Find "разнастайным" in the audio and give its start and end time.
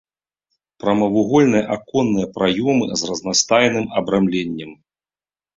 3.11-3.85